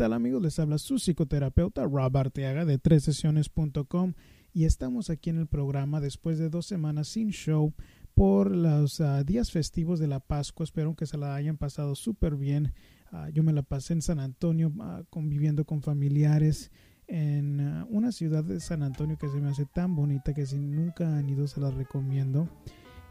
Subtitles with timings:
[0.00, 0.40] tal amigos?
[0.40, 4.14] Les habla su psicoterapeuta Rob Arteaga de tres sesiones.com
[4.54, 7.74] y estamos aquí en el programa después de dos semanas sin show
[8.14, 10.64] por los uh, días festivos de la Pascua.
[10.64, 12.72] Espero que se la hayan pasado súper bien.
[13.12, 16.70] Uh, yo me la pasé en San Antonio uh, conviviendo con familiares
[17.06, 21.18] en una ciudad de San Antonio que se me hace tan bonita que si nunca
[21.18, 22.48] han ido se la recomiendo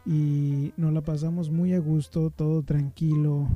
[0.04, 3.46] y nos la pasamos muy a gusto, todo tranquilo,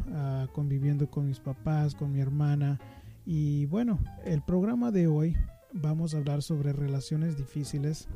[0.52, 2.79] conviviendo con mis papás, con mi hermana,
[3.27, 5.37] y bueno, el programa de hoy
[5.73, 8.09] vamos a hablar sobre relaciones difíciles,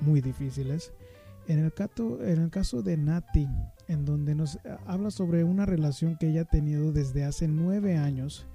[0.00, 0.92] muy difíciles.
[1.46, 3.46] En el, caso, en el caso de Nati,
[3.88, 8.46] en donde nos habla sobre una relación que ella ha tenido desde hace nueve años.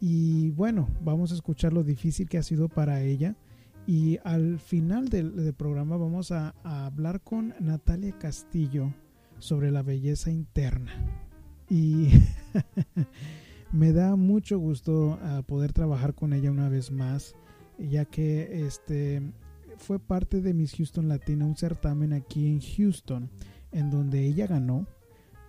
[0.00, 3.34] Y bueno, vamos a escuchar lo difícil que ha sido para ella.
[3.86, 8.92] Y al final del, del programa vamos a, a hablar con Natalia Castillo
[9.38, 10.92] sobre la belleza interna.
[11.68, 12.10] Y
[13.72, 17.34] me da mucho gusto uh, poder trabajar con ella una vez más,
[17.78, 19.22] ya que este
[19.76, 23.30] fue parte de Miss Houston Latina, un certamen aquí en Houston,
[23.72, 24.86] en donde ella ganó,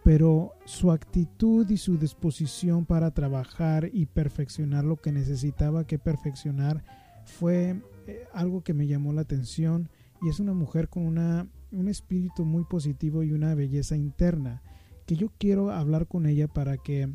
[0.04, 6.84] pero su actitud y su disposición para trabajar y perfeccionar lo que necesitaba que perfeccionar
[7.26, 9.90] fue eh, algo que me llamó la atención
[10.22, 14.62] y es una mujer con una, un espíritu muy positivo y una belleza interna
[15.06, 17.10] que yo quiero hablar con ella para que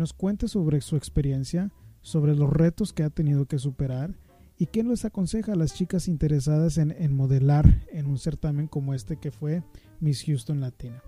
[0.00, 1.70] nos cuente sobre su experiencia,
[2.00, 4.16] sobre los retos que ha tenido que superar
[4.56, 8.94] y qué les aconseja a las chicas interesadas en, en modelar en un certamen como
[8.94, 9.62] este que fue
[10.00, 11.02] Miss Houston Latina.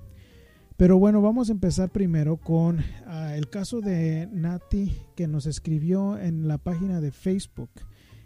[0.76, 6.18] Pero bueno, vamos a empezar primero con uh, el caso de Nati que nos escribió
[6.18, 7.70] en la página de Facebook.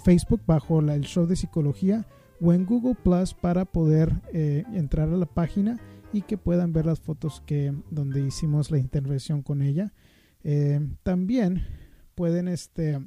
[0.03, 2.05] Facebook bajo el show de psicología
[2.41, 5.79] o en Google Plus para poder eh, entrar a la página
[6.13, 9.93] y que puedan ver las fotos que donde hicimos la intervención con ella.
[10.43, 11.65] Eh, también
[12.15, 13.05] pueden este,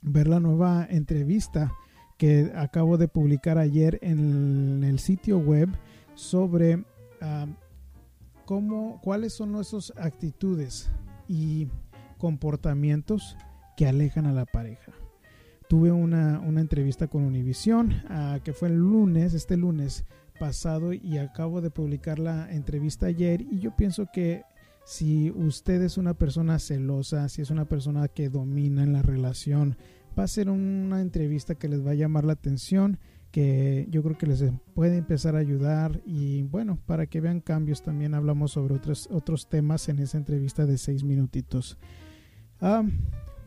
[0.00, 1.72] ver la nueva entrevista
[2.18, 5.68] que acabo de publicar ayer en el, sitio web
[6.14, 6.84] sobre
[8.44, 10.90] cómo, cuáles son nuestras actitudes
[11.28, 11.68] y
[12.18, 13.36] comportamientos
[13.76, 14.92] que alejan a la pareja.
[15.68, 20.04] Tuve una, una entrevista con Univision uh, que fue el lunes, este lunes
[20.38, 24.42] pasado y acabo de publicar la entrevista ayer y yo pienso que
[24.84, 29.76] si usted es una persona celosa, si es una persona que domina en la relación,
[30.18, 32.98] va a ser una entrevista que les va a llamar la atención,
[33.30, 34.42] que yo creo que les
[34.74, 39.48] puede empezar a ayudar y bueno, para que vean cambios también hablamos sobre otros, otros
[39.48, 41.78] temas en esa entrevista de seis minutitos.
[42.60, 42.84] Ah,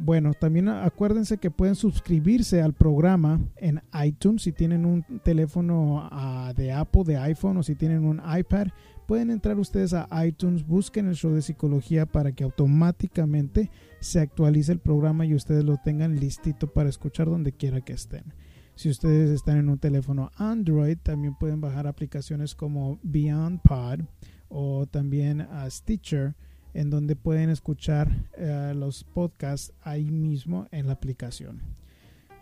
[0.04, 6.54] bueno, también acuérdense que pueden suscribirse al programa en iTunes si tienen un teléfono uh,
[6.54, 8.68] de Apple, de iPhone o si tienen un iPad.
[9.06, 13.70] Pueden entrar ustedes a iTunes, busquen el show de psicología para que automáticamente
[14.00, 18.34] se actualice el programa y ustedes lo tengan listito para escuchar donde quiera que estén.
[18.76, 24.02] Si ustedes están en un teléfono Android, también pueden bajar aplicaciones como Beyond Pod
[24.50, 26.36] o también uh, Stitcher
[26.74, 31.62] en donde pueden escuchar uh, los podcasts ahí mismo en la aplicación.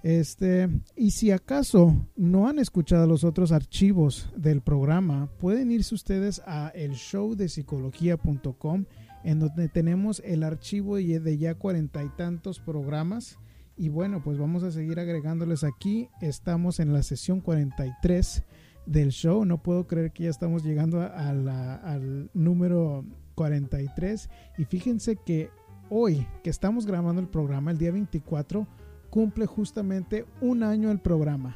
[0.02, 6.42] Este, y si acaso no han escuchado los otros archivos del programa, pueden irse ustedes
[6.46, 8.86] a el show de psicología.com
[9.24, 13.38] en donde tenemos el archivo de ya cuarenta y tantos programas.
[13.76, 16.10] Y bueno, pues vamos a seguir agregándoles aquí.
[16.22, 18.44] Estamos en la sesión 43
[18.86, 19.44] del show.
[19.46, 23.06] No puedo creer que ya estamos llegando al número
[23.40, 25.50] 43 y fíjense que
[25.90, 28.68] hoy que estamos grabando el programa, el día 24,
[29.10, 31.56] cumple justamente un año el programa.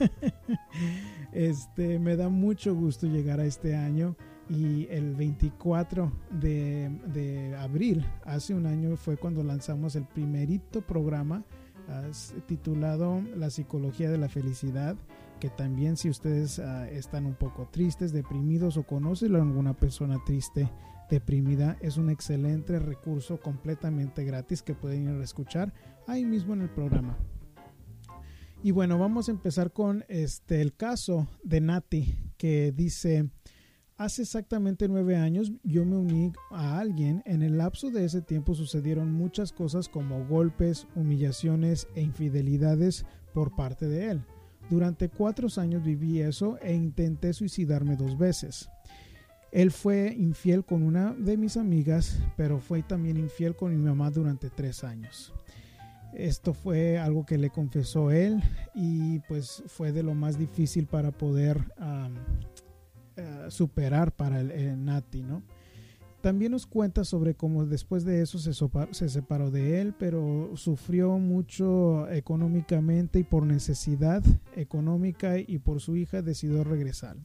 [1.32, 4.16] este, me da mucho gusto llegar a este año.
[4.48, 11.42] Y el 24 de, de, abril, hace un año, fue cuando lanzamos el primerito programa
[12.46, 14.96] titulado La psicología de la felicidad,
[15.38, 20.18] que también si ustedes uh, están un poco tristes, deprimidos o conocen a alguna persona
[20.24, 20.70] triste,
[21.10, 25.72] deprimida, es un excelente recurso completamente gratis que pueden ir a escuchar
[26.06, 27.16] ahí mismo en el programa.
[28.62, 33.30] Y bueno, vamos a empezar con este el caso de Nati que dice
[33.98, 37.22] Hace exactamente nueve años yo me uní a alguien.
[37.24, 43.56] En el lapso de ese tiempo sucedieron muchas cosas como golpes, humillaciones e infidelidades por
[43.56, 44.24] parte de él.
[44.70, 48.68] Durante cuatro años viví eso e intenté suicidarme dos veces.
[49.52, 54.10] Él fue infiel con una de mis amigas, pero fue también infiel con mi mamá
[54.10, 55.32] durante tres años.
[56.14, 58.42] Esto fue algo que le confesó él
[58.74, 65.22] y pues fue de lo más difícil para poder uh, superar para el, el, Nati,
[65.22, 65.42] ¿no?
[66.26, 72.10] También nos cuenta sobre cómo después de eso se, separó de él, pero sufrió mucho
[72.10, 74.24] económicamente y por necesidad
[74.56, 77.16] económica y por su hija decidió regresar.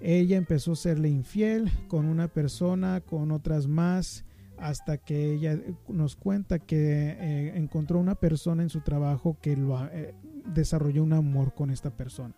[0.00, 4.24] Ella empezó a serle infiel con una persona, con otras más,
[4.56, 9.84] hasta que ella nos cuenta que eh, encontró una persona en su trabajo que lo,
[9.88, 10.14] eh,
[10.54, 12.34] desarrolló un amor con esta persona.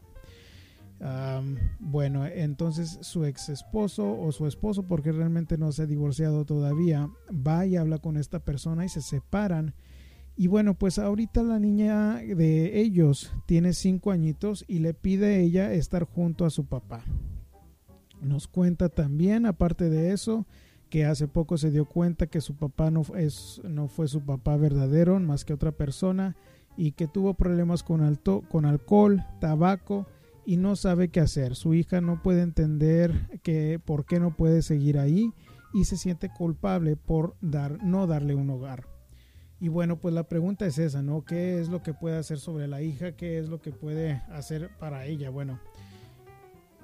[1.78, 7.08] Bueno, entonces su ex esposo o su esposo, porque realmente no se ha divorciado todavía,
[7.30, 9.74] va y habla con esta persona y se separan.
[10.36, 15.38] Y bueno, pues ahorita la niña de ellos tiene cinco añitos y le pide a
[15.38, 17.04] ella estar junto a su papá.
[18.20, 20.46] Nos cuenta también, aparte de eso,
[20.90, 24.56] que hace poco se dio cuenta que su papá no, es, no fue su papá
[24.56, 26.36] verdadero, más que otra persona,
[26.76, 30.06] y que tuvo problemas con, alto, con alcohol, tabaco,
[30.48, 31.56] y no sabe qué hacer.
[31.56, 33.12] Su hija no puede entender
[33.42, 35.34] que por qué no puede seguir ahí
[35.74, 38.88] y se siente culpable por dar, no darle un hogar.
[39.60, 41.22] Y bueno, pues la pregunta es esa, ¿no?
[41.22, 43.12] ¿Qué es lo que puede hacer sobre la hija?
[43.12, 45.28] ¿Qué es lo que puede hacer para ella?
[45.28, 45.60] Bueno,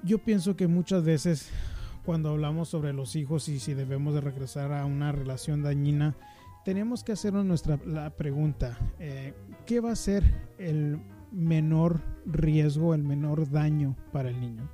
[0.03, 1.49] yo pienso que muchas veces
[2.05, 6.15] cuando hablamos sobre los hijos y si debemos de regresar a una relación dañina,
[6.65, 9.33] tenemos que hacernos nuestra la pregunta, eh,
[9.65, 10.23] ¿qué va a ser
[10.59, 10.99] el
[11.35, 14.69] menor riesgo, el menor daño para el niño.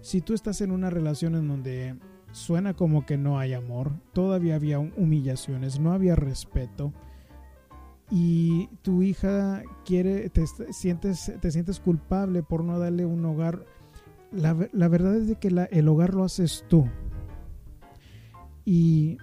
[0.00, 1.96] Si tú estás en una relación en donde
[2.32, 6.92] suena como que no hay amor, todavía había humillaciones, no había respeto
[8.10, 13.64] y tu hija quiere, te sientes, te sientes culpable por no darle un hogar,
[14.30, 16.86] la, la verdad es de que la, el hogar lo haces tú.
[18.64, 19.18] Y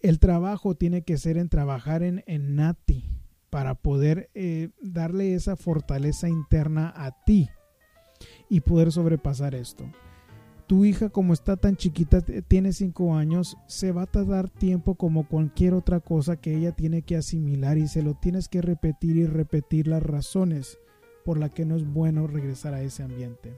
[0.00, 3.19] el trabajo tiene que ser en trabajar en, en Nati
[3.50, 7.50] para poder eh, darle esa fortaleza interna a ti
[8.48, 9.84] y poder sobrepasar esto.
[10.66, 15.26] Tu hija como está tan chiquita, tiene 5 años, se va a tardar tiempo como
[15.26, 19.26] cualquier otra cosa que ella tiene que asimilar y se lo tienes que repetir y
[19.26, 20.78] repetir las razones
[21.24, 23.56] por las que no es bueno regresar a ese ambiente.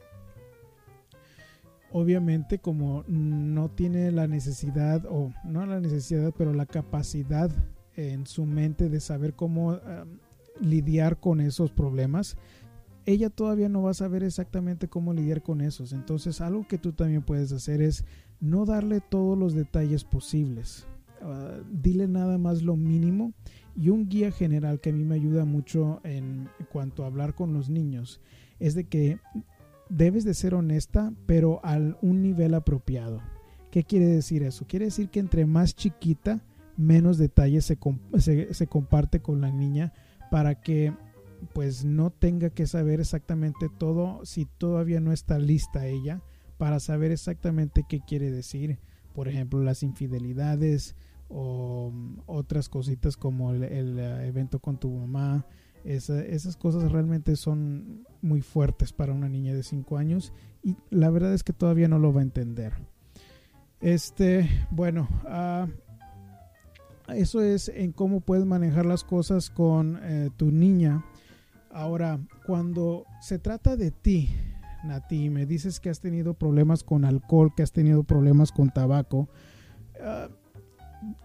[1.91, 7.51] Obviamente como no tiene la necesidad, o no la necesidad, pero la capacidad
[7.97, 9.79] en su mente de saber cómo
[10.61, 12.37] lidiar con esos problemas,
[13.05, 15.93] ella todavía no va a saber exactamente cómo lidiar con esos.
[15.93, 18.05] Entonces algo que tú también puedes hacer es
[18.41, 20.87] no darle todos los detalles posibles.
[21.21, 23.33] Uh, dile nada más lo mínimo
[23.77, 27.53] y un guía general que a mí me ayuda mucho en cuanto a hablar con
[27.53, 28.21] los niños
[28.59, 29.19] es de que
[29.89, 33.21] debes de ser honesta pero a un nivel apropiado.
[33.71, 34.67] ¿Qué quiere decir eso?
[34.67, 36.41] Quiere decir que entre más chiquita
[36.77, 39.93] menos detalles se, se, comparte con la niña
[40.31, 40.95] para que
[41.53, 46.23] pues no tenga que saber exactamente todo si todavía no está lista ella
[46.57, 48.79] para saber exactamente qué quiere decir.
[49.15, 50.95] Por ejemplo las infidelidades
[51.29, 55.47] o um, otras cositas como el, el uh, evento con tu mamá.
[55.85, 61.11] Esa, esas cosas realmente son muy fuertes para una niña de 5 años y la
[61.11, 62.73] verdad es que todavía no lo va a entender.
[63.81, 65.69] Este bueno uh,
[67.09, 71.05] eso es en cómo puedes manejar las cosas con eh, tu niña.
[71.71, 74.31] Ahora, cuando se trata de ti,
[74.85, 79.29] Nati, me dices que has tenido problemas con alcohol, que has tenido problemas con tabaco,
[80.01, 80.31] uh,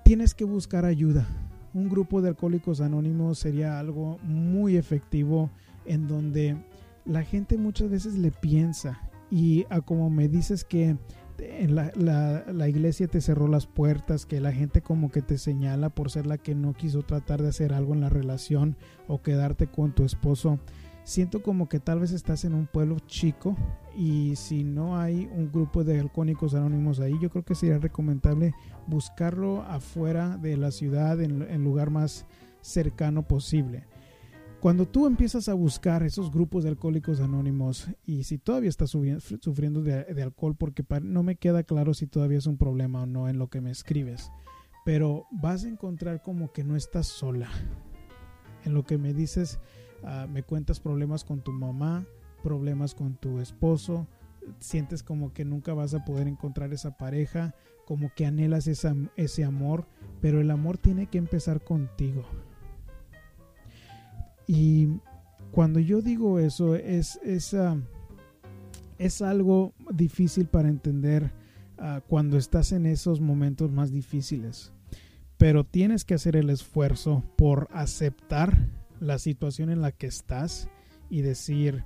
[0.04, 1.28] tienes que buscar ayuda.
[1.74, 5.50] Un grupo de alcohólicos anónimos sería algo muy efectivo
[5.86, 6.58] en donde
[7.06, 10.98] la gente muchas veces le piensa y a como me dices que
[11.40, 15.38] en la, la, la, iglesia te cerró las puertas, que la gente como que te
[15.38, 18.76] señala por ser la que no quiso tratar de hacer algo en la relación
[19.08, 20.60] o quedarte con tu esposo.
[21.04, 23.56] Siento como que tal vez estás en un pueblo chico
[23.96, 28.54] y si no hay un grupo de alcohólicos anónimos ahí, yo creo que sería recomendable
[28.88, 32.26] buscarlo afuera de la ciudad, en el lugar más
[32.62, 33.86] cercano posible
[34.60, 39.84] cuando tú empiezas a buscar esos grupos de alcohólicos anónimos y si todavía estás sufriendo
[39.84, 43.38] de, alcohol, porque no me queda claro si todavía es un problema o no en
[43.38, 44.32] lo que me escribes,
[44.84, 47.50] pero vas a encontrar como que no estás sola.
[48.66, 49.60] En lo que me dices,
[50.04, 52.06] ah, me cuentas problemas con tu mamá,
[52.42, 54.08] problemas con tu esposo,
[54.60, 57.54] sientes como que nunca vas a poder encontrar esa pareja,
[57.86, 59.88] como que anhelas ese amor,
[60.20, 62.26] pero el amor tiene que empezar contigo
[64.48, 64.88] y
[65.52, 67.78] cuando yo digo eso, es, es, ah,
[68.98, 71.32] es algo difícil para entender
[71.78, 74.72] ah, cuando estás en esos momentos más difíciles.
[75.38, 80.70] Pero tienes que hacer el esfuerzo por aceptar la situación en la que estás
[81.10, 81.84] y decir,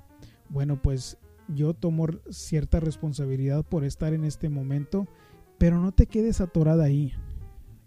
[0.47, 1.17] bueno, pues
[1.49, 5.07] yo tomo cierta responsabilidad por estar en este momento,
[5.57, 7.13] pero no te quedes atorada ahí.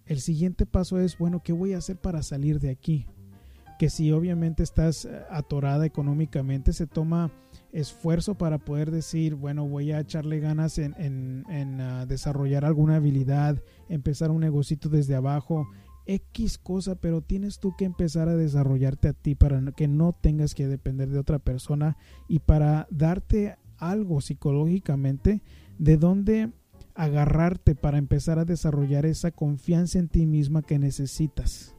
[0.07, 3.07] El siguiente paso es, bueno, ¿qué voy a hacer para salir de aquí?
[3.79, 7.31] Que si obviamente estás eh, atorada económicamente, se toma
[7.73, 13.63] esfuerzo para poder decir, bueno, voy a echarle ganas en, en, ah, desarrollar alguna habilidad,
[13.89, 15.67] empezar un negocito desde abajo,
[16.07, 20.55] X cosa, pero tienes tú que empezar a desarrollarte a ti para que no tengas
[20.55, 21.97] que depender de otra persona
[22.29, 25.43] y para darte algo psicológicamente
[25.79, 26.53] de dónde
[26.95, 31.74] agarrarte para empezar a desarrollar esa confianza en ti misma que necesitas.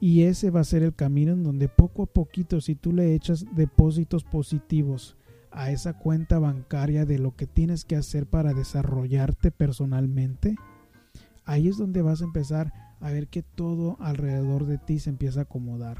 [0.00, 3.14] Y ese va a ser el camino en donde poco a poquito, si tú le
[3.14, 5.16] echas depósitos positivos
[5.50, 10.56] a esa cuenta bancaria de lo que tienes que hacer para desarrollarte personalmente,
[11.44, 15.40] ahí es donde vas a empezar a ver que todo alrededor de ti se empieza
[15.40, 15.98] a acomodar.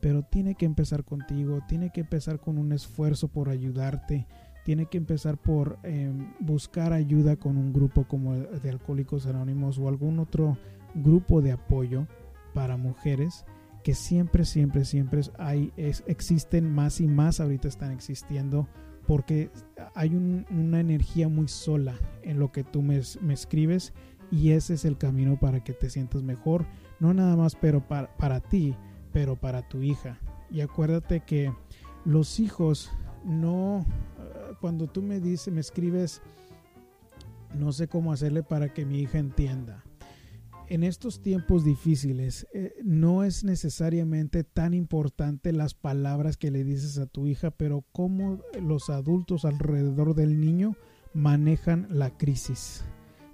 [0.00, 4.26] Pero tiene que empezar contigo, tiene que empezar con un esfuerzo por ayudarte,
[4.64, 9.88] tiene que empezar por em, buscar ayuda con un grupo como de Alcohólicos Anónimos o
[9.88, 10.56] algún otro
[10.94, 12.06] grupo de apoyo
[12.54, 13.44] para mujeres
[13.82, 18.68] que siempre, siempre, siempre hay, existen más y más ahorita están existiendo
[19.06, 19.50] porque
[19.94, 23.92] hay una energía muy sola en lo que tú me, escribes
[24.30, 26.64] y ese es el camino para que te sientas mejor,
[27.00, 28.76] no nada más pero para, para ti,
[29.12, 30.18] pero para tu hija.
[30.50, 31.52] Y acuérdate que
[32.04, 32.90] los hijos
[33.24, 33.84] no,
[34.60, 36.22] cuando tú me dices, me escribes,
[37.58, 39.81] no sé cómo hacerle para que mi hija entienda
[40.68, 46.98] en estos tiempos difíciles eh, no es necesariamente tan importante las palabras que le dices
[46.98, 50.76] a tu hija, pero cómo los adultos alrededor del niño
[51.14, 52.84] manejan la crisis,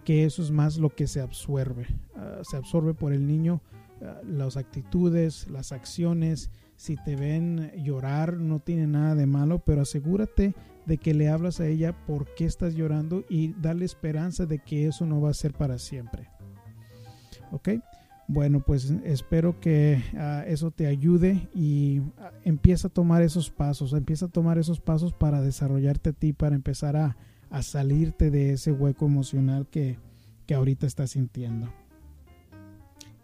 [0.04, 1.86] que eso es más lo que se absorbe.
[2.16, 3.62] Ah, se absorbe por el niño
[4.02, 6.50] ah, las actitudes, las acciones.
[6.76, 10.54] Si te ven llorar, no tiene nada de malo, pero asegúrate
[10.86, 14.86] de que le hablas a ella por qué estás llorando y dale esperanza de que
[14.86, 16.30] eso no va a ser para siempre.
[17.52, 17.70] ¿Ok?
[18.30, 23.94] Bueno, pues espero que ah, eso te ayude y ah, empieza a tomar esos pasos,
[23.94, 27.16] empieza a tomar esos pasos para desarrollarte a ti, para empezar a,
[27.48, 29.98] a salirte de ese hueco emocional que,
[30.46, 31.72] que ahorita estás sintiendo.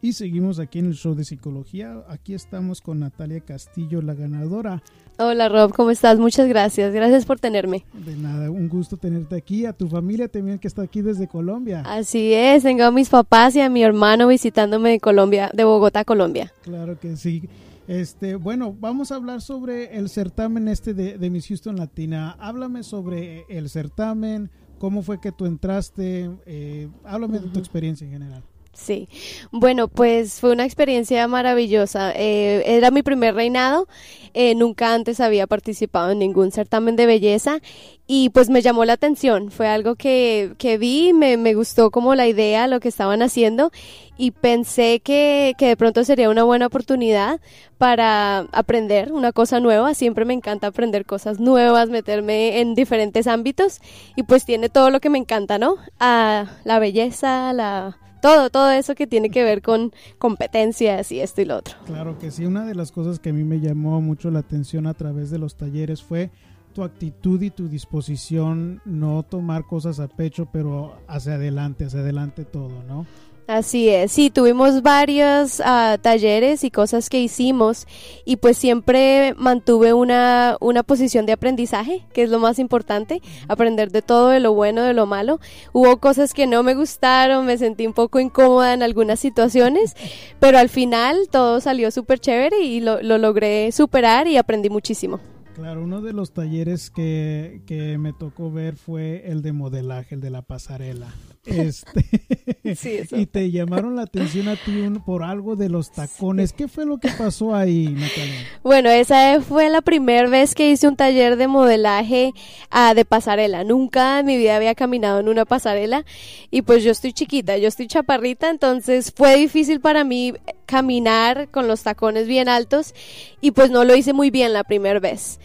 [0.04, 2.04] Y seguimos aquí en el show de psicología.
[2.08, 4.82] Aquí estamos con Natalia Castillo, la ganadora.
[5.18, 6.18] Hola Rob, ¿cómo estás?
[6.18, 6.92] Muchas gracias.
[6.92, 7.87] Gracias por tenerme.
[8.04, 9.64] De nada, un gusto tenerte aquí.
[9.64, 11.84] A tu familia también que está aquí desde Colombia.
[11.87, 16.04] Así es, tengo a mis papás y a mi hermano visitándome de Colombia, de Bogotá,
[16.04, 16.52] Colombia.
[16.61, 17.49] Claro que sí.
[17.88, 22.37] Este, bueno, vamos a hablar sobre el certamen este de, Miss Houston Latina.
[22.40, 28.12] Háblame sobre el certamen, cómo fue que tú entraste, eh, háblame de tu experiencia en
[28.12, 28.42] general.
[28.75, 29.09] Sí,
[29.52, 32.12] bueno, pues fue una experiencia maravillosa.
[32.14, 33.87] Eh, era mi primer reinado,
[34.35, 37.61] eh, nunca antes había participado en ningún certamen de belleza
[38.09, 39.52] y pues me llamó la atención.
[39.52, 43.71] Fue algo que, que vi, me, me gustó como la idea, lo que estaban haciendo
[44.19, 47.40] y pensé que, que de pronto sería una buena oportunidad
[47.78, 49.95] para aprender una cosa nueva.
[49.95, 53.81] Siempre me encanta aprender cosas nuevas, meterme en diferentes ámbitos
[54.16, 55.76] y pues tiene todo lo que me encanta, ¿no?
[56.00, 61.43] A la belleza, la todo, todo eso que tiene que ver con competencias y esto
[61.43, 61.75] y lo otro.
[61.85, 64.87] Claro que sí, una de las cosas que a mí me llamó mucho la atención
[64.87, 66.31] a través de los talleres fue
[66.73, 72.47] tu actitud y tu disposición, no tomar cosas a pecho, pero hacia adelante, hacia adelante
[72.47, 73.04] todo, ¿no?
[73.46, 77.86] Así es, sí, tuvimos varios ah, talleres y cosas que hicimos
[78.24, 83.90] y pues siempre mantuve una, una posición de aprendizaje, que es lo más importante, aprender
[83.90, 85.40] de todo, de lo bueno, de lo malo.
[85.74, 89.94] Hubo cosas que no me gustaron, me sentí un poco incómoda en algunas situaciones,
[90.40, 95.20] pero al final todo salió súper chévere y lo, lo logré superar y aprendí muchísimo.
[95.54, 100.20] Claro, uno de los talleres que, que, me tocó ver fue el de modelaje, el
[100.20, 101.14] de la pasarela.
[101.46, 104.73] Este, sí, y te llamaron la atención a ti
[105.04, 106.54] por algo de los tacones.
[106.54, 108.46] ¿Qué fue lo que pasó ahí, Natalia?
[108.62, 112.32] Bueno, esa fue la primera vez que hice un taller de modelaje
[112.73, 113.62] uh, de pasarela.
[113.62, 116.06] Nunca en mi vida había caminado en una pasarela
[116.50, 120.32] y pues yo estoy chiquita, yo estoy chaparrita, entonces fue difícil para mí
[120.64, 122.94] caminar con los tacones bien altos
[123.42, 125.38] y pues no lo hice muy bien la primera vez.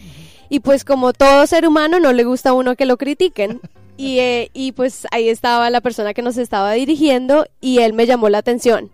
[0.50, 3.60] Y pues como todo ser humano no le gusta a uno que lo critiquen.
[3.96, 8.06] Y, eh, y pues ahí estaba la persona que nos estaba dirigiendo y él me
[8.06, 8.90] llamó la atención.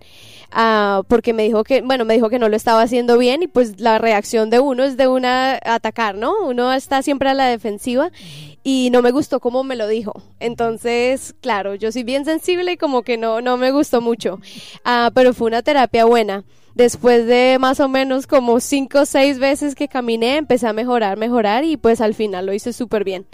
[0.53, 3.47] Uh, porque me dijo que, bueno, me dijo que no lo estaba haciendo bien y
[3.47, 6.35] pues la reacción de uno es de una atacar, ¿no?
[6.45, 8.11] Uno está siempre a la defensiva
[8.65, 10.13] y no me gustó cómo me lo dijo.
[10.41, 14.41] Entonces, claro, yo soy bien sensible y como que no, no me gustó mucho.
[14.85, 16.45] Uh, pero fue una terapia buena.
[16.77, 21.17] Después de más o menos como cinco o seis veces que caminé, empecé a mejorar,
[21.17, 23.25] mejorar y pues al final lo hice súper bien.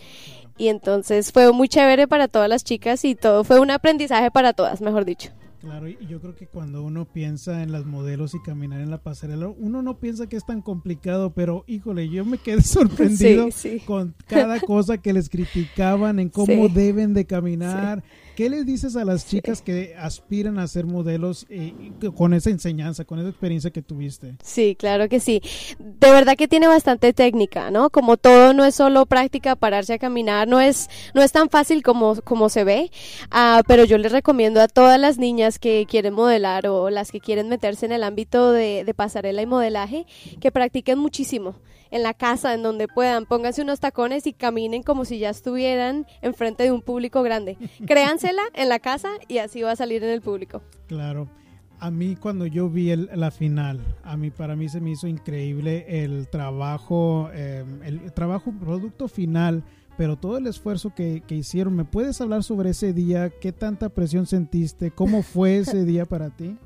[0.58, 4.52] Y entonces fue muy chévere para todas las chicas y todo fue un aprendizaje para
[4.52, 5.30] todas, mejor dicho.
[5.60, 8.98] Claro, y yo creo que cuando uno piensa en las modelos y caminar en la
[8.98, 13.78] pasarela, uno no piensa que es tan complicado, pero híjole, yo me quedé sorprendido sí,
[13.78, 13.80] sí.
[13.80, 16.72] con cada cosa que les criticaban en cómo Sí.
[16.72, 18.02] deben de caminar.
[18.36, 21.74] ¿Qué les dices a las chicas que aspiran a ser modelos eh,
[22.16, 24.36] con esa enseñanza, con esa experiencia que tuviste?
[24.42, 25.42] Sí, claro que sí.
[25.78, 27.90] De verdad que tiene bastante técnica, ¿no?
[27.90, 31.82] Como todo no es solo práctica, pararse a caminar, no es, no es tan fácil
[31.82, 32.90] como, como se ve,
[33.30, 37.20] Ah, pero yo les recomiendo a todas las niñas que quieren modelar o las que
[37.20, 40.06] quieren meterse en el ámbito de, de pasarela y modelaje,
[40.40, 41.56] que practiquen muchísimo
[41.92, 46.06] en la casa, en donde puedan, pónganse unos tacones y caminen como si ya estuvieran
[46.22, 47.56] enfrente de un público grande.
[47.86, 50.60] Créansela en la casa y así va a salir en el público.
[50.88, 51.28] Claro.
[51.78, 55.06] A mí cuando yo vi el- la final, a mí para mí se me hizo
[55.06, 59.64] increíble el trabajo, eh, el trabajo producto final,
[59.96, 61.74] pero todo el esfuerzo que, que hicieron.
[61.76, 63.30] ¿Me puedes hablar sobre ese día?
[63.30, 64.90] ¿Qué tanta presión sentiste?
[64.92, 66.56] ¿Cómo fue ese día para ti?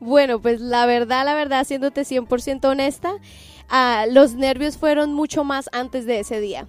[0.00, 3.12] Bueno, pues la verdad, la verdad, siéndote 100% honesta,
[3.68, 6.66] ah, los nervios fueron mucho más antes de ese día.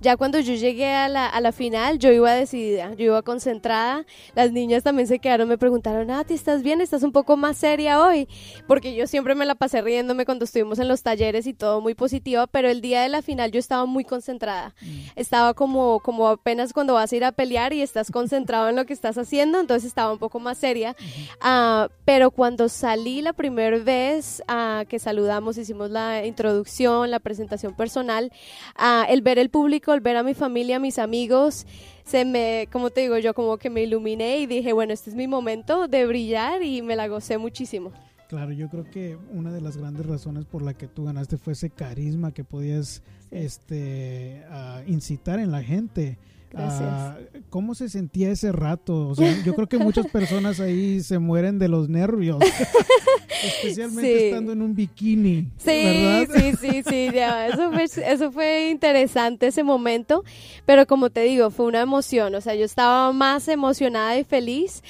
[0.00, 4.06] Ya cuando yo llegué a la, a la final, yo iba decidida, yo iba concentrada.
[4.34, 6.80] Las niñas también se quedaron, me preguntaron, ah, ¿te estás bien?
[6.80, 8.26] ¿Estás un poco más seria hoy?
[8.66, 11.94] Porque yo siempre me la pasé riéndome cuando estuvimos en los talleres y todo muy
[11.94, 14.74] positiva, pero el día de la final yo estaba muy concentrada.
[15.16, 18.86] Estaba como, como apenas cuando vas a ir a pelear y estás concentrado en lo
[18.86, 20.96] que estás haciendo, entonces estaba un poco más seria.
[21.42, 27.74] Ah, pero cuando salí la primera vez ah, que saludamos, hicimos la introducción, la presentación
[27.74, 28.32] personal,
[28.74, 31.66] ah, el ver el público, el ver a mi familia, a mis amigos,
[32.04, 35.16] se me, como te digo yo, como que me iluminé y dije, bueno, este es
[35.16, 37.92] mi momento de brillar y me la gocé muchísimo.
[38.30, 41.52] Claro, yo creo que una de las grandes razones por la que tú ganaste fue
[41.52, 44.42] ese carisma que podías este,
[44.86, 46.16] incitar en la gente.
[46.50, 46.82] Gracias.
[46.90, 47.16] Ah,
[47.48, 49.08] ¿Cómo se sentía ese rato?
[49.08, 52.38] O sea, yo creo que muchas personas ahí se mueren de los nervios,
[53.44, 54.24] especialmente Sí.
[54.26, 56.26] estando en un bikini, Sí, ¿verdad?
[56.34, 60.24] sí, sí, sí, ya, eso fue, eso fue interesante ese momento,
[60.66, 64.82] pero como te digo, fue una emoción, o sea, yo estaba más emocionada y feliz,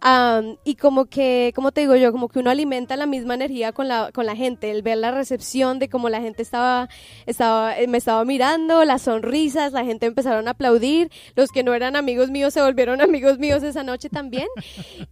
[0.00, 3.72] am, y como que, como te digo yo, como que uno alimenta la misma energía
[3.72, 6.88] con la, con la gente, el ver la recepción de cómo la gente estaba,
[7.26, 11.74] estaba, eh, me estaba mirando, las sonrisas, la gente empezaron a aplaudir, los que no
[11.74, 14.48] eran amigos míos se volvieron amigos míos esa noche también,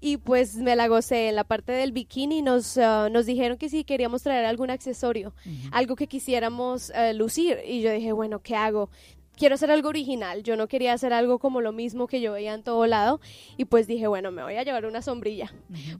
[0.01, 3.69] y pues me la gocé en la parte del bikini, nos, ah, nos dijeron que
[3.69, 5.35] si queríamos traer algún accesorio,
[5.73, 7.59] algo que quisiéramos eh, lucir.
[7.67, 8.91] Y yo dije, bueno, ¿qué hago?
[9.37, 10.43] Quiero hacer algo original.
[10.43, 13.21] Yo no quería hacer algo como lo mismo que yo veía en todo lado.
[13.57, 15.53] Y pues dije, bueno, me voy a llevar una sombrilla.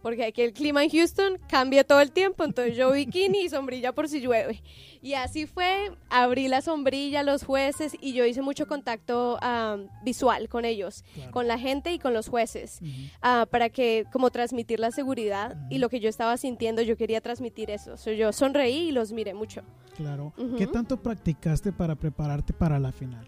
[0.03, 2.45] Porque aquí el clima en Houston cambia todo el tiempo.
[2.45, 4.63] Entonces yo bikini y sombrilla por si llueve.
[5.03, 5.93] Y así fue.
[6.09, 11.31] Abrí la sombrilla, los jueces, y yo hice mucho contacto ah, visual con ellos, Claro.
[11.33, 12.81] con la gente y con los jueces
[13.23, 17.21] ah, para que como transmitir la seguridad y lo que yo estaba sintiendo yo quería
[17.21, 19.63] transmitir eso So, yo sonreí y los miré mucho
[19.97, 20.33] Claro.
[20.59, 23.26] ¿Qué tanto practicaste para prepararte para la final?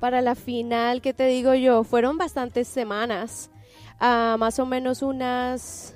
[0.00, 3.50] Para la final qué te digo yo fueron bastantes semanas
[4.00, 5.94] ah, más o menos unas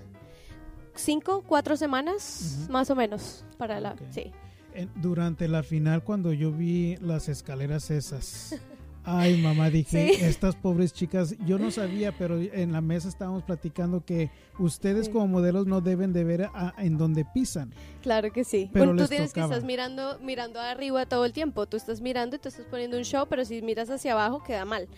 [0.94, 4.32] cinco cuatro semanas más o menos para la sí.
[4.94, 8.54] Durante la final, cuando yo vi las escaleras esas,
[9.12, 14.04] Ay, mamá, dije, estas pobres chicas, yo no sabía, pero en la mesa estábamos platicando
[14.04, 17.72] que ustedes como modelos no deben de ver en dónde pisan.
[18.02, 18.70] Claro que sí.
[18.72, 21.66] Pero tú tienes que estar mirando, mirando arriba todo el tiempo.
[21.66, 24.64] Tú estás mirando y te estás poniendo un show, pero si miras hacia abajo queda
[24.64, 24.88] mal.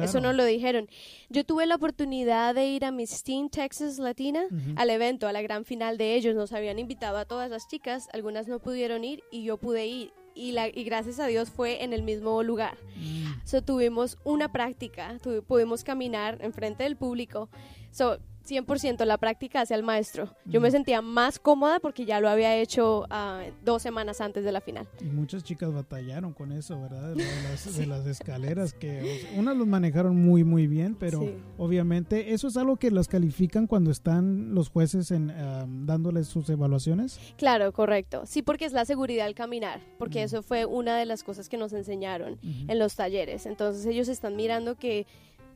[0.00, 0.88] Eso no lo dijeron.
[1.28, 4.44] Yo tuve la oportunidad de ir a Miss Teen Texas Latina,
[4.76, 6.34] al evento, a la gran final de ellos.
[6.34, 10.12] Nos habían invitado a todas las chicas, algunas no pudieron ir y yo pude ir
[10.34, 12.76] y, la, y gracias a Dios fue en el mismo lugar.
[12.96, 13.32] Mm.
[13.44, 15.16] So, tuvimos una práctica,
[15.46, 17.48] pudimos caminar enfrente del público.
[17.90, 20.34] So, 100% la práctica hacia el maestro.
[20.44, 24.52] Yo me sentía más cómoda porque ya lo había hecho uh, dos semanas antes de
[24.52, 24.86] la final.
[25.00, 27.14] Y muchas chicas batallaron con eso, ¿verdad?
[27.14, 31.22] De, las, escaleras, que unas los manejaron muy, muy bien, pero
[31.58, 35.32] obviamente eso es algo que las califican cuando están los jueces en,
[35.86, 37.20] dándoles sus evaluaciones.
[37.36, 38.22] Claro, correcto.
[38.26, 41.56] Sí, porque es la seguridad al caminar, porque eso fue una de las cosas que
[41.56, 43.46] nos enseñaron en los talleres.
[43.46, 45.06] Entonces ellos están mirando que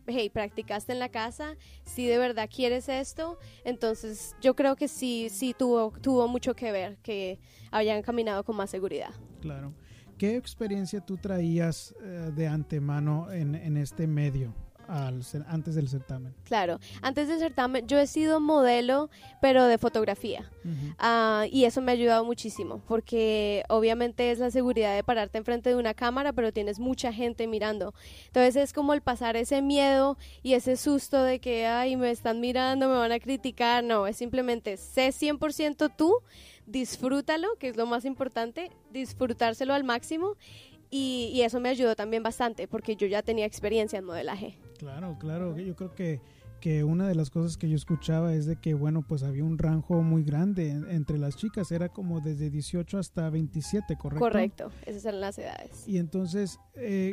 [0.07, 5.29] hey, practicaste en la casa, si de verdad quieres esto, entonces yo creo que sí,
[5.31, 7.39] sí tuvo, tuvo mucho que ver que
[7.71, 9.11] hayan caminado con más seguridad.
[9.41, 9.75] Claro.
[10.19, 14.55] ¿Qué experiencia tú traías eh, de antemano en, en este medio?
[14.89, 16.35] Antes del certamen?
[16.45, 20.51] Claro, antes del certamen yo he sido modelo, pero de fotografía.
[20.99, 25.71] Ah, y eso me ha ayudado muchísimo, porque obviamente es la seguridad de pararte enfrente
[25.71, 27.95] de una cámara, pero tienes mucha gente mirando.
[28.27, 32.41] Entonces es como el pasar ese miedo y ese susto de que, ay, me están
[32.41, 33.85] mirando, me van a criticar.
[33.85, 36.17] No, es simplemente sé 100% tú,
[36.67, 40.35] disfrútalo, que es lo más importante, disfrutárselo al máximo.
[40.91, 44.59] Y, y, eso me ayudó también bastante porque yo ya tenía experiencia en modelaje.
[44.79, 45.57] Claro, claro.
[45.59, 46.21] Yo creo que,
[46.61, 49.59] que una de las cosas que yo escuchaba es de que, bueno, pues había un
[49.59, 51.73] rango muy grande entre las chicas.
[51.73, 54.25] Era como desde 18 hasta 27, ¿correcto?
[54.25, 55.87] Correcto, esas eran las edades.
[55.87, 57.13] Y entonces, eh,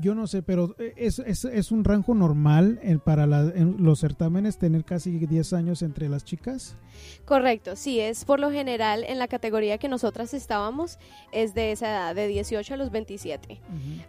[0.00, 4.84] yo no sé, pero eh, es, es, es un rango normal para los certámenes tener
[4.84, 6.76] casi 10 años entre las chicas.
[7.24, 10.98] Correcto, sí, es por lo general en la categoría que nosotras estábamos,
[11.32, 13.60] es de esa edad, de 18 a los 27.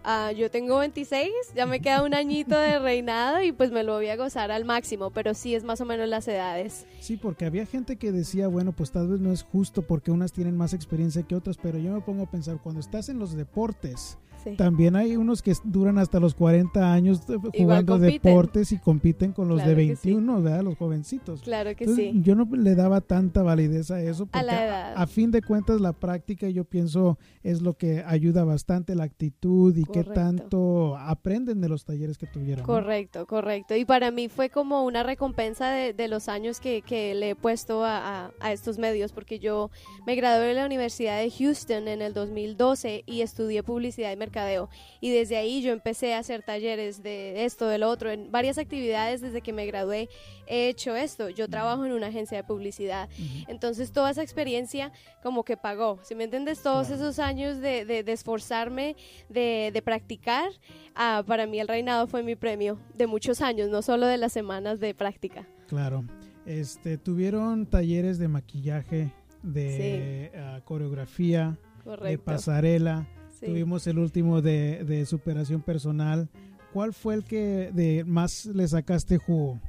[0.04, 3.94] Ah, yo tengo 26, ya me queda un añito de reinado y pues me lo
[3.94, 6.86] voy a gozar al máximo, pero sí es más o menos las edades.
[7.00, 10.32] Sí, porque había gente que decía, bueno, pues tal vez no es justo porque unas
[10.32, 13.34] tienen más experiencia que otras, pero yo me pongo a pensar, cuando estás en los
[13.34, 14.18] deportes,
[14.58, 17.22] también hay unos que duran hasta los 40 años
[17.58, 20.64] jugando deportes y compiten con los de 21, ¿verdad?
[20.64, 21.42] Los jovencitos.
[21.42, 22.12] Claro que sí.
[22.24, 26.50] Yo no le daba tanta validez a eso porque a, fin de cuentas la práctica
[26.50, 31.86] yo pienso es lo que ayuda bastante la actitud y qué tanto aprenden de los
[31.86, 32.66] talleres que tuvieron.
[32.66, 33.76] Correcto, correcto.
[33.76, 38.32] Y para mí fue como una recompensa de, los años que, le he puesto a,
[38.40, 39.70] a estos medios porque yo
[40.06, 44.70] me gradué de la Universidad de Houston en el 2012 y estudié publicidad y mercadeo
[45.02, 48.58] y desde ahí yo empecé a hacer talleres de esto, de lo otro, en varias
[48.58, 50.10] actividades desde que me gradué
[50.50, 51.30] he hecho esto.
[51.30, 53.08] Yo trabajo en una agencia de publicidad.
[53.48, 54.92] Entonces toda esa experiencia
[55.24, 56.00] como que pagó.
[56.04, 58.96] Si me entiendes, todos esos años de, de, esforzarme,
[59.30, 60.50] de, de practicar,
[60.96, 64.34] ah, para mí el reinado fue mi premio de muchos años, no solo de las
[64.34, 65.48] semanas de práctica.
[65.68, 66.04] Claro.
[66.46, 69.14] Este, tuvieron talleres de maquillaje,
[69.44, 71.58] de ah, coreografía,
[72.04, 73.08] de pasarela.
[73.40, 76.30] Tuvimos el último de, de, superación personal.
[76.74, 79.60] ¿Cuál fue el que de más le sacaste jugo?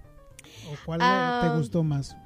[0.67, 2.17] ¿O cuál te ah, gustó más?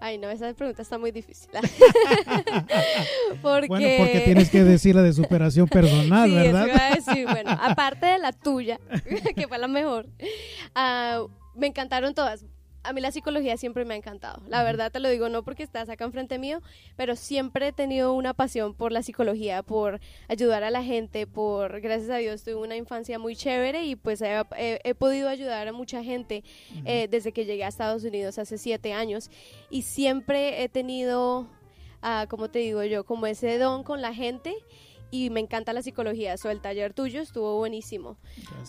[0.00, 1.50] Ay, no, esa pregunta está muy difícil.
[3.42, 3.68] porque...
[3.68, 6.98] Bueno, porque tienes que decir la de superación personal, sí, ¿verdad?
[7.12, 8.80] Sí, bueno, aparte de la tuya,
[9.36, 10.06] que fue la mejor,
[10.74, 12.44] uh, me encantaron todas
[12.82, 14.42] a mí la psicología siempre me ha encantado.
[14.48, 16.62] La verdad te lo digo no porque estás acá enfrente mío,
[16.96, 21.80] pero siempre he tenido una pasión por la psicología, por ayudar a la gente, por,
[21.80, 26.02] gracias a Dios, tuve una infancia muy chévere y pues he, podido ayudar a mucha
[26.02, 26.42] gente
[26.84, 29.30] eh, desde que llegué a Estados Unidos hace siete años.
[29.68, 31.46] Y siempre he tenido,
[32.02, 34.54] uh, como te digo yo, como ese don con la gente
[35.10, 36.36] y me encanta la psicología.
[36.36, 38.16] So, el taller tuyo estuvo buenísimo.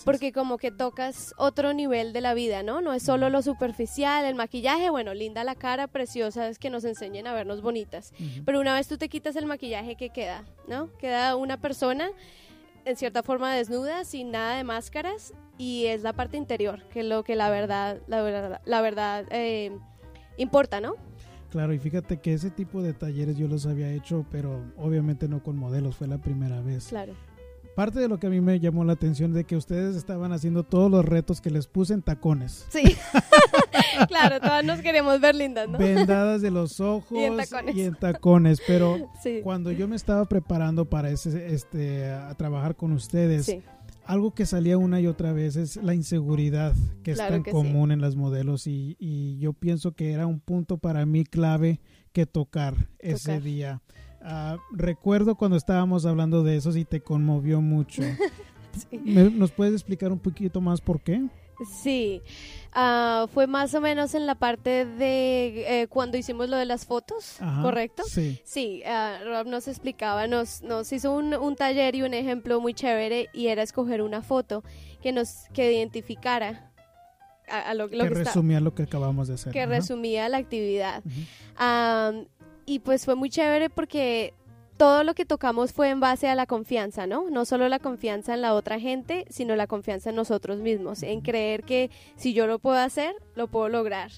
[0.05, 2.81] Porque como que tocas otro nivel de la vida, ¿no?
[2.81, 6.83] No es solo lo superficial, el maquillaje, bueno, linda la cara, preciosa, es que nos
[6.83, 8.13] enseñen a vernos bonitas.
[8.45, 10.45] Pero una vez tú te quitas el maquillaje, ¿qué queda?
[10.67, 10.89] ¿No?
[10.97, 12.09] Queda una persona
[12.85, 17.05] en cierta forma desnuda, sin nada de máscaras, y es la parte interior, que es
[17.05, 19.71] lo que la verdad, la verdad, la verdad eh,
[20.37, 20.95] importa, ¿no?
[21.51, 25.43] Claro, y fíjate que ese tipo de talleres yo los había hecho, pero obviamente no
[25.43, 26.87] con modelos, fue la primera vez.
[26.87, 27.13] Claro.
[27.75, 30.63] Parte de lo que a mí me llamó la atención de que ustedes estaban haciendo
[30.63, 32.65] todos los retos que les puse en tacones.
[32.69, 32.83] Sí.
[34.07, 35.77] claro, todas nos queremos ver lindas, ¿no?
[35.77, 37.17] Vendadas de los ojos
[37.73, 38.61] y en tacones.
[38.65, 39.09] pero
[39.43, 43.57] cuando yo me estaba preparando para ese, este, a trabajar con ustedes,
[44.11, 48.01] algo que salía una y otra vez es la inseguridad que está en común en
[48.01, 51.79] las modelos y, y, yo pienso que era un punto para mí clave
[52.11, 53.81] que tocar, ese día.
[54.21, 58.01] Ah, recuerdo cuando estábamos hablando de eso y te conmovió mucho.
[58.91, 61.29] ¿Nos puedes explicar un poquito más por qué?
[61.65, 62.21] Sí,
[62.75, 66.85] uh, fue más o menos en la parte de eh, cuando hicimos lo de las
[66.85, 68.03] fotos, ¿correcto?
[68.07, 68.41] Sí.
[68.43, 72.73] Sí, uh, Rob nos explicaba, nos, nos hizo un, un, taller y un ejemplo muy
[72.73, 74.63] chévere y era escoger una foto
[75.01, 76.71] que nos que identificara
[77.47, 79.51] a, lo, que, resumía lo que acabamos de hacer.
[79.51, 81.03] Que resumía la actividad.
[82.65, 84.33] y pues fue muy chévere porque
[84.81, 87.29] todo lo que tocamos fue en base a la confianza, ¿no?
[87.29, 91.21] No solo la confianza en la otra gente, sino la confianza en nosotros mismos, en
[91.21, 94.09] creer que si yo lo puedo hacer, lo puedo lograr.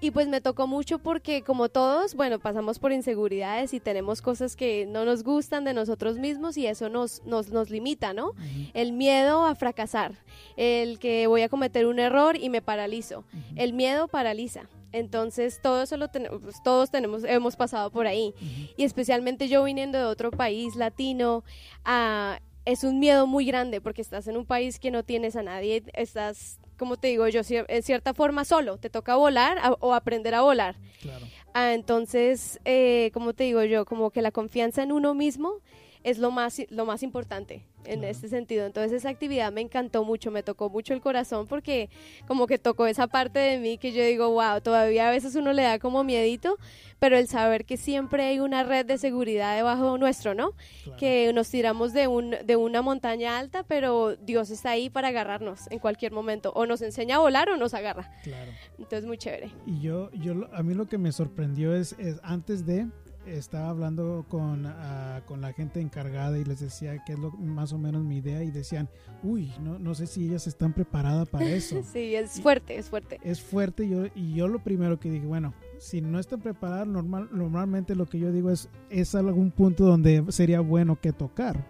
[0.00, 4.54] Y pues me tocó mucho porque como todos, bueno, pasamos por inseguridades y tenemos cosas
[4.54, 8.30] que no nos gustan de nosotros mismos y eso nos, nos, nos limita, ¿no?
[8.74, 10.12] El miedo a fracasar,
[10.56, 13.24] el que voy a cometer un error y me paralizo.
[13.56, 14.68] El miedo paraliza.
[14.96, 18.34] Entonces, todo eso lo tenemos, pues, todos tenemos, hemos pasado por ahí.
[18.76, 21.44] Y especialmente yo viniendo de otro país latino,
[21.84, 25.42] ah, es un miedo muy grande porque estás en un país que no tienes a
[25.42, 30.34] nadie, estás, como te digo yo, en cierta forma solo, te toca volar o aprender
[30.34, 30.76] a volar.
[31.02, 31.26] Claro.
[31.52, 35.60] Ah, entonces, eh, como te digo yo, como que la confianza en uno mismo
[36.06, 38.64] es lo más, lo más importante en este sentido.
[38.64, 41.90] Entonces esa actividad me encantó mucho, me tocó mucho el corazón porque
[42.28, 45.52] como que tocó esa parte de mí que yo digo, wow, todavía a veces uno
[45.52, 46.58] le da como miedito,
[47.00, 50.52] pero el saber que siempre hay una red de seguridad debajo nuestro, ¿no?
[50.96, 55.68] Que nos tiramos de, un, de una montaña alta, pero Dios está ahí para agarrarnos
[55.72, 58.12] en cualquier momento, o nos enseña a volar o nos agarra.
[58.22, 58.52] Claro.
[58.78, 59.50] Entonces muy chévere.
[59.66, 62.86] Y yo, yo a mí lo que me sorprendió es, es antes de
[63.26, 67.72] estaba hablando con, ah, con la gente encargada y les decía que es lo, más
[67.72, 68.88] o menos mi idea y decían,
[69.22, 71.82] uy, no, no sé si ellas están preparadas para eso.
[71.92, 73.20] sí, es fuerte, es fuerte.
[73.22, 76.86] Es fuerte y yo, y yo lo primero que dije, bueno, si no están preparadas,
[76.86, 81.64] normal, normalmente lo que yo digo es, es algún punto donde sería bueno que tocar.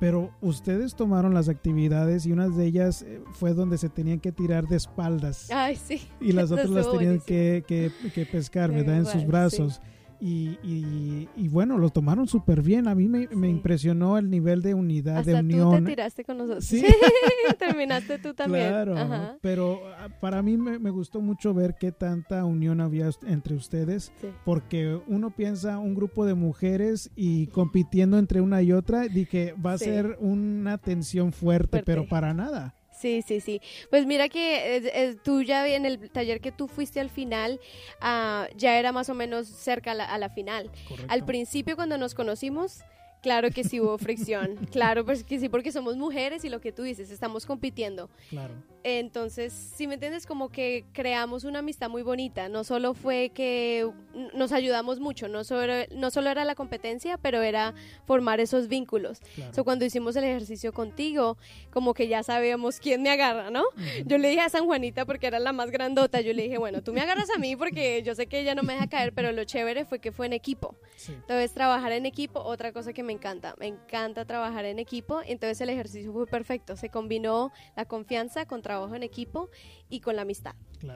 [0.00, 4.32] Pero ustedes tomaron las actividades y una de ellas eh, fue donde se tenían que
[4.32, 5.48] tirar de espaldas.
[5.52, 6.02] Ay, sí.
[6.20, 8.98] Y las otras las tenían que, que, pescar, ¿verdad?
[8.98, 9.80] En sus brazos.
[10.26, 12.88] Y, y, bueno, lo tomaron súper bien.
[12.88, 15.80] A mí me, me, impresionó el nivel de unidad, de unión.
[15.80, 16.64] Tú te tiraste con nosotros.
[16.64, 16.82] Sí,
[17.58, 18.68] terminaste tú también.
[18.70, 18.94] Claro,
[19.42, 24.14] pero ah, para mí me, me, gustó mucho ver qué tanta unión había entre ustedes,
[24.46, 29.74] porque uno piensa un grupo de mujeres y compitiendo entre una y otra, dije, va
[29.74, 32.74] a ser una tensión fuerte, pero para nada.
[32.94, 33.60] Sí, sí, sí.
[33.90, 37.60] Pues mira que tú ya en el taller que tú fuiste al final,
[38.00, 40.70] uh, ya era más o menos cerca a la, a la final.
[41.08, 42.82] Al principio cuando nos conocimos,
[43.24, 46.72] Claro que sí hubo fricción, claro pues que sí, porque somos mujeres y lo que
[46.72, 48.10] tú dices, estamos compitiendo.
[48.28, 48.52] Claro.
[48.86, 52.50] Entonces, si me entiendes, como que creamos una amistad muy bonita.
[52.50, 53.90] No solo fue que
[54.34, 57.72] nos ayudamos mucho, no solo, no solo era la competencia, pero era
[58.06, 59.20] formar esos vínculos.
[59.34, 59.64] Claro.
[59.64, 61.38] cuando hicimos el ejercicio contigo,
[61.70, 63.64] como que ya sabíamos quién me agarra, ¿no?
[64.04, 66.82] Yo le dije a San Juanita, porque era la más grandota, yo le dije, bueno,
[66.82, 69.32] tú me agarras a mí porque yo sé que ella no me deja caer, pero
[69.32, 70.76] lo chévere fue que fue en equipo.
[71.08, 75.20] Entonces, trabajar en equipo, otra cosa que me encanta, me encanta trabajar en equipo.
[75.26, 76.76] Entonces, el ejercicio fue perfecto.
[76.76, 79.48] Se combinó la confianza con trabajo en equipo
[79.88, 80.54] y con la amistad.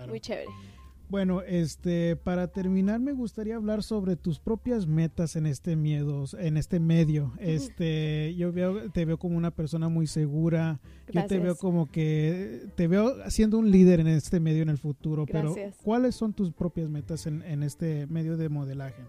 [0.08, 0.50] Muy chévere.
[1.08, 6.58] Bueno, este, para terminar me gustaría hablar sobre tus propias metas en este miedo, en
[6.58, 7.32] este medio.
[7.38, 10.80] Este, yo veo, te veo como una persona muy segura.
[11.10, 14.76] Yo te veo como que te veo siendo un líder en este medio en el
[14.76, 15.24] futuro.
[15.24, 19.02] Pero, ¿cuáles son tus propias metas en, en este medio de modelaje?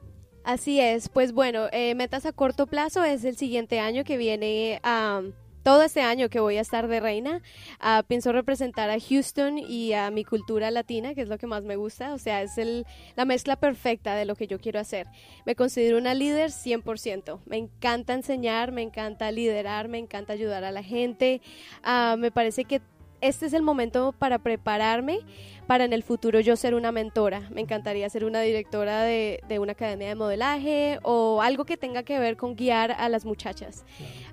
[0.50, 4.80] Así es, pues bueno, eh, metas a corto plazo es el siguiente año que viene
[4.82, 5.22] a...
[5.62, 7.44] todo este año que voy a estar de reina,
[7.80, 11.66] ah, pienso representar a Houston y a mi cultura latina, que es lo que más
[11.66, 12.16] me gusta.
[12.16, 15.06] O sea, es el, la mezcla perfecta de lo que yo quiero hacer.
[15.46, 17.42] Me considero una líder 100%.
[17.46, 21.44] Me encanta enseñar, me encanta liderar, me encanta ayudar a la gente.
[21.84, 22.82] Ah, me parece que
[23.22, 25.20] este es el momento para prepararme
[25.68, 27.48] para en el futuro yo ser una mentora.
[27.52, 32.18] Me encantaría ser una directora de, una academia de modelaje o algo que tenga que
[32.18, 33.86] ver con guiar a las muchachas.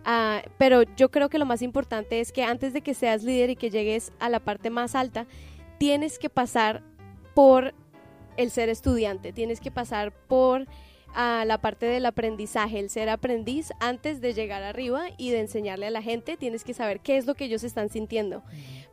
[0.05, 3.51] Ah, pero yo creo que lo más importante es que antes de que seas líder
[3.51, 5.27] y que llegues a la parte más alta,
[5.79, 6.83] tienes que pasar
[7.35, 7.75] por
[8.39, 10.67] el ser estudiante, tienes que pasar por
[11.17, 15.87] a la parte del aprendizaje, el ser aprendiz antes de llegar arriba y de enseñarle
[15.87, 18.43] a la gente, tienes que saber qué es lo que ellos están sintiendo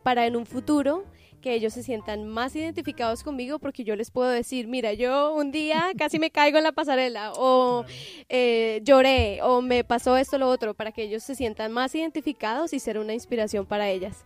[0.04, 1.04] para en un futuro
[1.42, 5.52] que ellos se sientan más identificados conmigo porque yo les puedo decir, mira, yo un
[5.52, 7.84] día casi me caigo en la pasarela o
[8.30, 12.72] eh, lloré o me pasó esto lo otro, para que ellos se sientan más identificados
[12.72, 14.24] y ser una inspiración para ellas.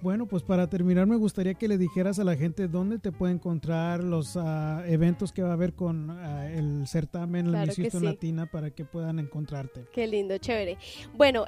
[0.00, 3.32] Bueno, pues para terminar me gustaría que le dijeras a la gente dónde te puede
[3.32, 8.04] encontrar los ah, eventos que va a haber con ah, el certamen La Miss Houston
[8.04, 9.84] Latina para que puedan encontrarte.
[9.92, 10.78] Qué lindo, chévere.
[11.14, 11.46] Bueno,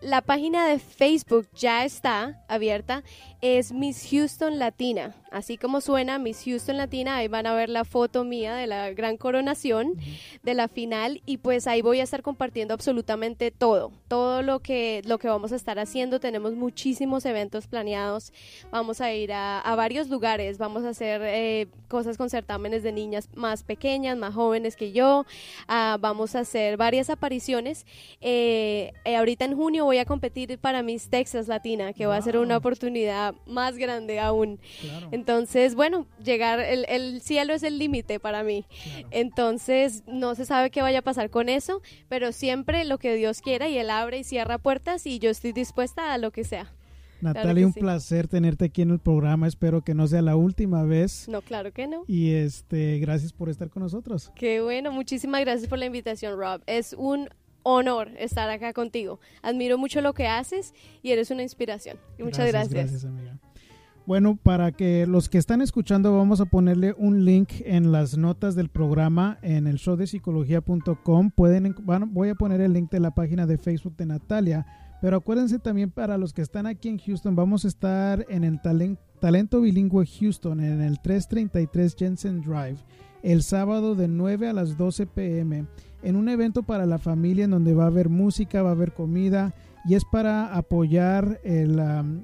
[0.00, 3.04] la página de Facebook ya está abierta,
[3.40, 7.84] es Miss Houston Latina, así como suena Miss Houston Latina, ahí van a ver la
[7.84, 9.94] foto mía de la gran coronación
[10.42, 11.22] de la final.
[11.26, 15.52] Y pues ahí voy a estar compartiendo absolutamente todo, todo lo que lo que vamos
[15.52, 18.32] a estar haciendo, tenemos muchísimos eventos eventos planeados.
[18.70, 23.28] Vamos a ir a, varios lugares, vamos a hacer eh, cosas con certámenes de niñas
[23.34, 25.26] más pequeñas, más jóvenes que yo.
[25.68, 27.84] Ah, vamos a hacer varias apariciones.
[28.20, 32.22] Eh, eh, ahorita en junio voy a competir para Miss Texas Latina, que va a
[32.22, 34.58] ser una oportunidad más grande aún.
[35.10, 38.64] Entonces, bueno, llegar, el, cielo es el límite para mí.
[39.10, 43.42] Entonces, no se sabe qué vaya a pasar con eso, pero siempre lo que Dios
[43.42, 46.72] quiera y Él abre y cierra puertas y yo estoy dispuesta a lo que sea.
[47.20, 49.46] Natalia, un placer tenerte aquí en el programa.
[49.46, 51.28] Espero que no sea la última vez.
[51.28, 52.04] No, claro que no.
[52.06, 54.32] Y este, gracias por estar con nosotros.
[54.34, 56.62] Qué bueno, muchísimas gracias por la invitación, Rob.
[56.66, 57.28] Es un
[57.62, 59.18] honor estar acá contigo.
[59.42, 61.98] Admiro mucho lo que haces y eres una inspiración.
[62.18, 62.72] muchas gracias.
[62.72, 63.38] Gracias, amiga.
[64.06, 68.54] Bueno, para que los que están escuchando, vamos a ponerle un link en las notas
[68.54, 71.32] del programa en el show de psicología.com.
[71.32, 71.74] Pueden,
[72.12, 74.64] voy a poner el link de la página de Facebook de Natalia
[75.06, 78.60] pero acuérdense también para los que están aquí en Houston, vamos a estar en el
[79.20, 82.78] Talento Bilingüe Houston en el 333 Jensen Drive
[83.22, 85.66] el sábado de 9 a las 12 pm
[86.02, 88.94] en un evento para la familia en donde va a haber música, va a haber
[88.94, 91.78] comida y es para apoyar el...
[91.78, 92.22] Um,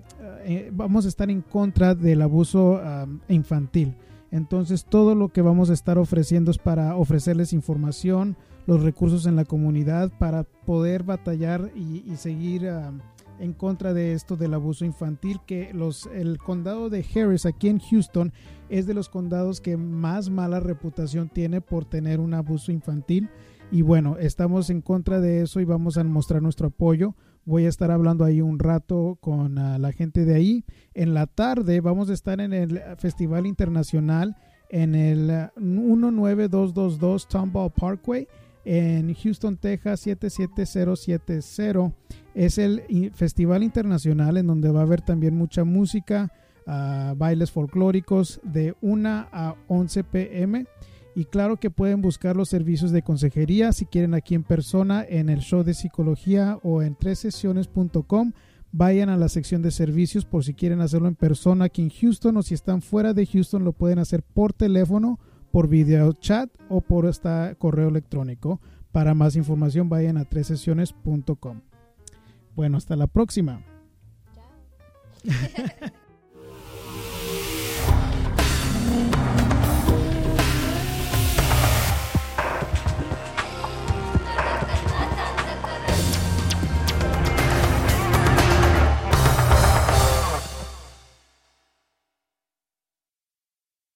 [0.72, 2.80] vamos a estar en contra del abuso
[3.28, 3.94] infantil.
[4.32, 8.36] Entonces todo lo que vamos a estar ofreciendo es para ofrecerles información,
[8.66, 12.92] los recursos en la comunidad para poder batallar y, seguir ah,
[13.38, 17.80] en contra de esto del abuso infantil que los el condado de Harris aquí en
[17.80, 18.32] Houston
[18.68, 23.28] es de los condados que más mala reputación tiene por tener un abuso infantil.
[23.70, 27.16] Y bueno estamos en contra de eso y vamos a mostrar nuestro apoyo.
[27.44, 30.64] Voy a estar hablando ahí un rato con ah, la gente de ahí.
[30.94, 34.36] En la tarde vamos a estar en el festival internacional
[34.68, 38.26] en el 19222 Tomball Parkway
[38.64, 41.92] en Houston, Texas 77070.
[42.34, 46.32] Es el festival internacional en donde va a haber también mucha música,
[46.66, 50.66] ah, bailes folclóricos de 1 a 11 pm.
[51.14, 55.28] Y claro que pueden buscar los servicios de consejería si quieren aquí en persona en
[55.28, 58.32] el show de psicología o en tresesiones.com.
[58.74, 62.38] Vayan a la sección de servicios por si quieren hacerlo en persona aquí en Houston
[62.38, 65.20] o si están fuera de Houston lo pueden hacer por teléfono
[65.52, 68.60] por video chat o por esta correo electrónico.
[68.90, 71.60] Para más información vayan a tres sesiones.com.
[72.56, 73.62] Bueno, hasta la próxima.